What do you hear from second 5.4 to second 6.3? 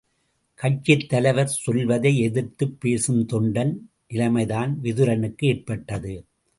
ஏற்பட்டது.